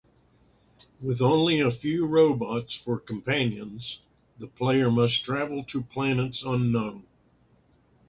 [0.99, 3.99] With only a few robots for companions,
[4.39, 7.03] the player must travel to planets unknown.